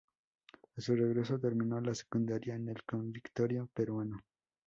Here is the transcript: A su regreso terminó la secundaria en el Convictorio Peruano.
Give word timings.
A 0.77 0.81
su 0.81 0.95
regreso 0.95 1.37
terminó 1.39 1.79
la 1.79 1.93
secundaria 1.93 2.55
en 2.55 2.69
el 2.69 2.81
Convictorio 2.83 3.69
Peruano. 3.71 4.19